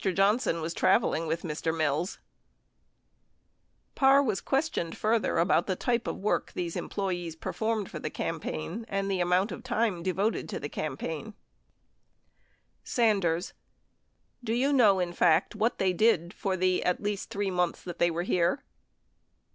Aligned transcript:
Johnson 0.15 0.61
was 0.61 0.73
traveling 0.73 1.27
with 1.27 1.43
Mr. 1.43 1.71
Mills 1.77 2.17
Parr 3.93 4.23
was 4.23 4.41
questioned 4.41 4.97
further 4.97 5.37
about 5.37 5.67
the 5.67 5.75
type 5.75 6.07
of 6.07 6.17
work 6.17 6.51
these 6.53 6.75
employees 6.75 7.35
performed 7.35 7.91
for 7.91 7.99
the 7.99 8.09
campaign, 8.09 8.83
and 8.89 9.11
the 9.11 9.19
amount 9.19 9.51
of 9.51 9.61
time 9.61 10.01
devoted 10.01 10.49
to 10.49 10.59
the 10.59 10.69
campaign: 10.69 11.35
Sanders. 12.83 13.53
Do 14.43 14.55
you 14.55 14.73
know, 14.73 14.97
in 14.97 15.13
fact, 15.13 15.53
what 15.55 15.77
they 15.77 15.93
did 15.93 16.33
for 16.33 16.57
the 16.57 16.83
at 16.83 17.03
least 17.03 17.29
three 17.29 17.51
months 17.51 17.83
that 17.83 17.99
they 17.99 18.09
were 18.09 18.23
here 18.23 18.63